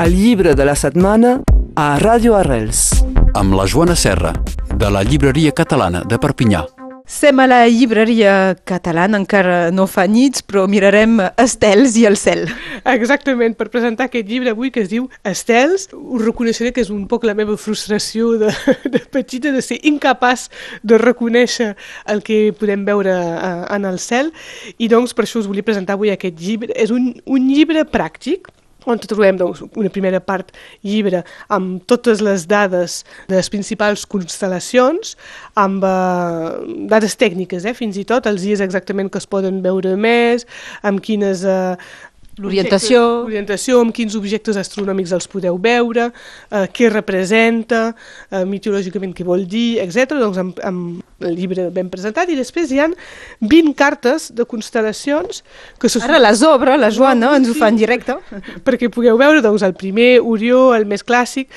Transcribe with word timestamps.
El 0.00 0.14
llibre 0.16 0.54
de 0.54 0.64
la 0.64 0.72
setmana 0.72 1.30
a 1.76 1.86
Ràdio 2.00 2.32
Arrels. 2.38 3.02
amb 3.36 3.52
la 3.52 3.66
Joana 3.68 3.94
Serra, 3.94 4.32
de 4.74 4.88
la 4.90 5.02
Llibreria 5.04 5.52
Catalana 5.52 6.00
de 6.08 6.16
Perpinyà. 6.18 6.62
Sem 7.04 7.38
a 7.42 7.46
la 7.46 7.66
llibreria 7.68 8.56
catalana, 8.64 9.18
encara 9.18 9.70
no 9.70 9.84
fa 9.86 10.06
nits, 10.06 10.40
però 10.46 10.64
mirarem 10.70 11.18
estels 11.36 11.98
i 12.00 12.06
el 12.08 12.16
cel. 12.16 12.46
Exactament, 12.88 13.56
per 13.58 13.68
presentar 13.68 14.06
aquest 14.08 14.28
llibre 14.30 14.54
avui 14.54 14.70
que 14.70 14.80
es 14.80 14.88
diu 14.88 15.08
Estels, 15.22 15.90
us 15.92 16.24
reconeixeré 16.24 16.72
que 16.72 16.80
és 16.80 16.88
un 16.94 17.04
poc 17.10 17.26
la 17.28 17.34
meva 17.34 17.58
frustració 17.58 18.38
de, 18.40 18.54
de 18.94 19.02
petita, 19.04 19.52
de 19.52 19.60
ser 19.60 19.80
incapaç 19.84 20.46
de 20.82 20.96
reconèixer 20.96 21.74
el 22.06 22.22
que 22.22 22.54
podem 22.56 22.86
veure 22.88 23.12
uh, 23.12 23.66
en 23.74 23.84
el 23.84 24.00
cel, 24.00 24.32
i 24.78 24.88
doncs 24.88 25.12
per 25.12 25.26
això 25.26 25.44
us 25.44 25.50
volia 25.50 25.66
presentar 25.66 25.98
avui 25.98 26.14
aquest 26.14 26.40
llibre. 26.40 26.72
És 26.72 26.94
un, 26.94 27.12
un 27.26 27.52
llibre 27.52 27.84
pràctic, 27.84 28.48
on 28.86 29.00
trobem 29.02 29.38
doncs, 29.40 29.62
una 29.76 29.90
primera 29.92 30.20
part 30.20 30.52
llibre 30.86 31.22
amb 31.52 31.84
totes 31.90 32.22
les 32.24 32.46
dades 32.50 33.00
de 33.28 33.36
les 33.36 33.50
principals 33.52 34.06
constel·lacions, 34.08 35.16
amb 35.60 35.84
eh, 35.84 36.50
dades 36.90 37.16
tècniques, 37.20 37.66
eh, 37.66 37.74
fins 37.76 37.98
i 38.00 38.06
tot, 38.08 38.28
els 38.30 38.44
dies 38.46 38.62
exactament 38.64 39.10
que 39.10 39.20
es 39.20 39.28
poden 39.30 39.62
veure 39.66 39.96
més, 39.96 40.46
amb 40.82 41.02
quines... 41.04 41.44
Eh, 41.44 42.08
L'orientació. 42.40 43.00
L'orientació, 43.26 43.80
amb 43.84 43.92
quins 43.94 44.16
objectes 44.16 44.56
astronòmics 44.56 45.12
els 45.12 45.28
podeu 45.28 45.58
veure, 45.60 46.08
eh, 46.50 46.66
què 46.72 46.88
representa, 46.90 47.94
eh, 48.30 48.44
mitològicament 48.48 49.12
què 49.16 49.24
vol 49.24 49.46
dir, 49.46 49.78
etc. 49.82 50.16
Doncs 50.20 50.38
amb, 50.40 50.60
amb 50.64 51.02
el 51.20 51.36
llibre 51.36 51.68
ben 51.70 51.90
presentat 51.92 52.30
i 52.32 52.36
després 52.38 52.70
hi 52.72 52.80
han 52.80 52.94
20 53.40 53.74
cartes 53.76 54.30
de 54.32 54.46
constel·lacions 54.48 55.42
que 55.78 55.88
se 55.92 56.00
Ara 56.00 56.18
les 56.18 56.40
obre, 56.42 56.78
la 56.80 56.88
Joana, 56.90 57.34
ens 57.36 57.50
ho 57.50 57.54
fa 57.54 57.68
en 57.68 57.76
directe. 57.76 58.16
perquè 58.66 58.88
pugueu 58.88 59.18
veure 59.20 59.42
doncs, 59.44 59.62
el 59.62 59.74
primer 59.74 60.20
Orió, 60.24 60.72
el 60.74 60.86
més 60.88 61.04
clàssic, 61.04 61.50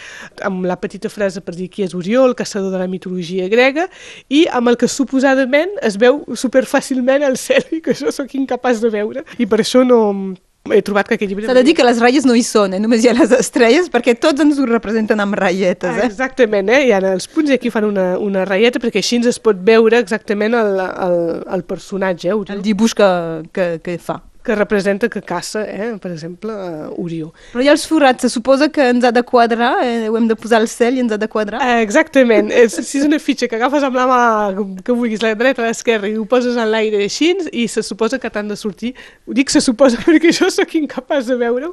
amb 0.44 0.68
la 0.68 0.76
petita 0.76 1.10
frase 1.10 1.42
per 1.42 1.56
dir 1.56 1.70
qui 1.72 1.88
és 1.88 1.96
Orió, 1.96 2.26
el 2.28 2.36
caçador 2.36 2.74
de 2.74 2.82
la 2.82 2.90
mitologia 2.92 3.48
grega, 3.48 3.88
i 4.28 4.46
amb 4.52 4.68
el 4.68 4.78
que 4.78 4.92
suposadament 4.92 5.72
es 5.82 5.98
veu 5.98 6.26
superfàcilment 6.36 7.24
al 7.24 7.40
cel 7.40 7.64
i 7.72 7.80
que 7.82 7.96
això 7.96 8.12
sóc 8.12 8.36
incapaç 8.36 8.84
de 8.84 8.92
veure. 8.92 9.24
I 9.40 9.48
per 9.48 9.62
això 9.64 9.88
no 9.88 10.02
he 10.72 10.82
trobat 10.86 11.08
que 11.10 11.18
aquest 11.18 11.28
llibre... 11.28 11.48
S'ha 11.48 11.56
de 11.58 11.64
dir 11.68 11.74
que 11.76 11.84
les 11.84 12.00
ratlles 12.00 12.26
no 12.28 12.36
hi 12.40 12.44
són, 12.48 12.76
eh? 12.76 12.80
només 12.80 13.04
hi 13.04 13.10
ha 13.12 13.16
les 13.18 13.32
estrelles, 13.36 13.90
perquè 13.92 14.16
tots 14.16 14.44
ens 14.44 14.60
ho 14.62 14.68
representen 14.70 15.20
amb 15.20 15.36
ratlletes. 15.36 15.92
Ah, 15.92 16.04
Eh? 16.04 16.08
Exactament, 16.08 16.70
eh? 16.72 16.86
hi 16.88 16.94
ha 16.96 17.02
els 17.12 17.28
punts 17.28 17.52
i 17.52 17.58
aquí 17.58 17.72
fan 17.74 17.90
una, 17.90 18.14
una 18.20 18.46
ratlleta 18.48 18.80
perquè 18.84 19.04
així 19.04 19.20
es 19.28 19.40
pot 19.44 19.60
veure 19.60 20.00
exactament 20.00 20.56
el, 20.56 20.80
el, 20.80 21.18
el 21.58 21.66
personatge, 21.68 22.32
eh? 22.32 22.54
El 22.56 22.64
dibuix 22.64 22.96
que, 22.96 23.10
que, 23.52 23.68
que 23.84 23.98
fa. 24.00 24.22
Que 24.44 24.56
representa 24.56 25.10
que 25.10 25.22
caça, 25.22 25.64
eh? 25.64 25.94
per 26.02 26.12
exemple, 26.12 26.52
uh, 26.52 27.02
Orió. 27.02 27.32
Però 27.54 27.64
hi 27.64 27.70
ha 27.70 27.76
els 27.76 27.86
forats, 27.88 28.26
se 28.26 28.30
suposa 28.30 28.68
que 28.74 28.90
ens 28.92 29.06
ha 29.08 29.12
de 29.16 29.24
quadrar, 29.24 29.78
eh? 29.86 30.10
ho 30.10 30.18
hem 30.20 30.28
de 30.28 30.36
posar 30.36 30.60
al 30.60 30.68
cel 30.68 30.98
i 30.98 31.04
ens 31.04 31.16
ha 31.16 31.20
de 31.22 31.30
quadrar. 31.32 31.62
Eh, 31.64 31.82
Exactament, 31.84 32.52
és, 32.52 32.76
si 32.84 33.00
és 33.00 33.08
una 33.08 33.20
fitxa 33.24 33.48
que 33.48 33.58
agafes 33.58 33.86
amb 33.88 33.96
la 33.98 34.06
mà 34.10 34.20
que 34.84 34.96
vulguis, 34.96 35.24
la 35.24 35.34
dreta, 35.40 35.64
l'esquerra, 35.66 36.10
i 36.12 36.18
ho 36.20 36.26
poses 36.30 36.58
en 36.60 36.70
l'aire 36.72 37.00
així, 37.06 37.32
i 37.56 37.68
se 37.72 37.84
suposa 37.86 38.20
que 38.20 38.32
t'han 38.34 38.52
de 38.52 38.58
sortir, 38.60 38.94
ho 39.28 39.36
dic 39.38 39.54
se 39.54 39.62
suposa 39.64 40.02
perquè 40.06 40.34
jo 40.36 40.50
sóc 40.52 40.76
incapaç 40.80 41.32
de 41.32 41.40
veure-ho, 41.40 41.72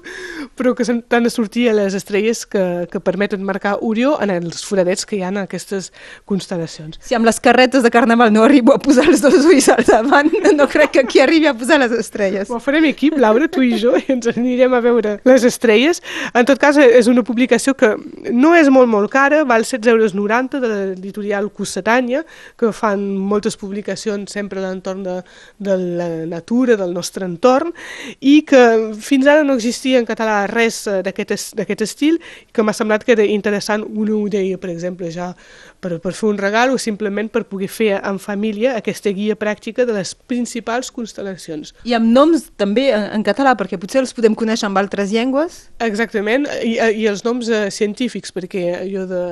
però 0.56 0.74
que 0.78 0.86
t'han 0.86 1.26
de 1.26 1.32
sortir 1.32 1.68
a 1.70 1.74
les 1.76 1.98
estrelles 1.98 2.44
que, 2.46 2.64
que 2.92 3.02
permeten 3.02 3.42
marcar 3.46 3.78
Orió 3.82 4.14
en 4.22 4.30
els 4.34 4.62
foradets 4.66 5.06
que 5.08 5.18
hi 5.18 5.24
ha 5.24 5.32
en 5.32 5.42
aquestes 5.42 5.91
constel·lacions. 6.28 7.00
Si 7.02 7.18
amb 7.18 7.26
les 7.26 7.41
carretes 7.42 7.82
de 7.82 7.91
carnaval 7.91 8.32
no 8.32 8.44
arribo 8.46 8.76
a 8.76 8.80
posar 8.82 9.08
els 9.10 9.22
dos 9.24 9.42
ulls 9.42 9.70
al 9.72 9.82
davant, 9.88 10.30
no 10.54 10.68
crec 10.70 10.94
que 10.94 11.04
aquí 11.04 11.22
arribi 11.22 11.50
a 11.50 11.56
posar 11.56 11.80
les 11.82 11.94
estrelles. 11.96 12.48
Farem 12.61 12.84
equip, 12.91 13.16
Laura, 13.19 13.48
tu 13.48 13.62
i 13.64 13.77
jo, 13.80 13.94
i 13.98 14.05
ens 14.12 14.28
anirem 14.30 14.75
a 14.75 14.80
veure 14.84 15.16
les 15.27 15.44
estrelles. 15.48 16.03
En 16.34 16.47
tot 16.48 16.58
cas, 16.61 16.77
és 16.80 17.08
una 17.11 17.22
publicació 17.27 17.75
que 17.75 17.94
no 18.33 18.55
és 18.56 18.69
molt, 18.72 18.89
molt 18.91 19.11
cara, 19.12 19.42
val 19.44 19.64
16,90 19.64 19.91
euros 19.91 20.14
de 20.61 20.69
l'editorial 20.69 21.50
Cossetanya, 21.53 22.25
que 22.58 22.72
fan 22.77 23.03
moltes 23.16 23.56
publicacions 23.56 24.31
sempre 24.32 24.60
a 24.60 24.69
l'entorn 24.69 25.03
de, 25.06 25.16
de 25.59 25.76
la 25.76 26.09
natura, 26.26 26.76
del 26.76 26.93
nostre 26.94 27.25
entorn, 27.26 27.72
i 28.20 28.43
que 28.47 28.62
fins 29.00 29.26
ara 29.26 29.44
no 29.44 29.54
existia 29.59 29.99
en 30.00 30.06
català 30.09 30.44
res 30.50 30.82
eh, 30.87 31.00
d'aquest 31.06 31.31
es- 31.37 31.50
d'aquest 31.56 31.82
estil, 31.87 32.20
que 32.53 32.62
m'ha 32.62 32.75
semblat 32.76 33.04
que 33.04 33.12
era 33.16 33.25
interessant 33.25 33.84
una 33.88 34.16
idea, 34.26 34.59
per 34.59 34.70
exemple, 34.70 35.10
ja 35.10 35.32
per, 35.81 35.99
per 36.00 36.12
fer 36.12 36.28
un 36.28 36.38
regal 36.38 36.70
o 36.75 36.78
simplement 36.78 37.31
per 37.32 37.44
poder 37.49 37.69
fer 37.72 37.94
en 38.04 38.19
família 38.20 38.76
aquesta 38.76 39.10
guia 39.16 39.37
pràctica 39.38 39.87
de 39.87 39.94
les 39.97 40.15
principals 40.15 40.91
constel·lacions. 40.93 41.72
I 41.88 41.94
amb 41.97 42.10
noms 42.12 42.50
també 42.59 42.91
en, 42.94 43.06
en 43.16 43.25
català, 43.27 43.55
perquè 43.59 43.78
potser 43.81 44.03
els 44.03 44.15
podem 44.16 44.34
conèixer 44.38 44.69
amb 44.69 44.81
altres 44.81 45.12
llengües. 45.15 45.66
Exactament, 45.84 46.47
i, 46.65 46.77
i 46.77 47.09
els 47.11 47.25
noms 47.27 47.49
eh, 47.49 47.69
científics, 47.75 48.33
perquè 48.34 48.84
jo 48.91 49.06
de 49.11 49.25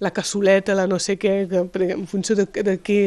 la 0.00 0.10
cassoleta, 0.10 0.74
la 0.74 0.86
no 0.88 0.98
sé 0.98 1.18
què, 1.20 1.44
que, 1.48 1.88
en 1.92 2.06
funció 2.08 2.34
de, 2.38 2.46
de 2.64 2.76
què, 2.80 3.00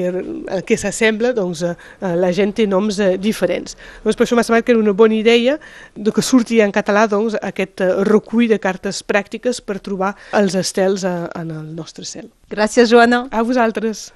a 0.54 0.62
què 0.66 0.78
s'assembla, 0.78 1.34
doncs 1.34 1.64
eh, 1.66 1.74
eh, 1.74 2.14
la 2.22 2.30
gent 2.36 2.54
té 2.60 2.68
noms 2.70 3.00
eh, 3.02 3.16
diferents. 3.18 3.76
Doncs 4.06 4.20
per 4.20 4.28
això 4.28 4.38
m'ha 4.38 4.46
semblat 4.46 4.68
que 4.68 4.76
era 4.76 4.82
una 4.82 4.94
bona 4.94 5.18
idea 5.18 5.58
de 5.96 6.14
que 6.14 6.22
surti 6.22 6.62
en 6.62 6.74
català 6.76 7.08
doncs, 7.10 7.36
aquest 7.42 7.82
eh, 7.82 7.90
recull 8.10 8.46
de 8.52 8.62
cartes 8.62 9.02
pràctiques 9.04 9.64
per 9.66 9.80
trobar 9.82 10.14
els 10.38 10.56
estels 10.60 11.08
eh, 11.10 11.16
en 11.42 11.50
el 11.50 11.74
nostre 11.74 12.06
cel. 12.06 12.30
Gràcies, 12.54 12.94
Joana. 12.94 13.26
A 13.34 13.42
vosaltres! 13.42 14.12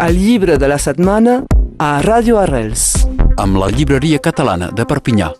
El 0.00 0.20
llibre 0.20 0.60
de 0.60 0.68
la 0.68 0.78
setmana 0.78 1.40
a 1.80 1.96
Ràdio 2.04 2.36
Arrels. 2.40 2.92
Amb 3.40 3.56
la 3.56 3.70
Llibreria 3.72 4.18
Catalana 4.20 4.66
de 4.68 4.84
Perpinyà. 4.84 5.30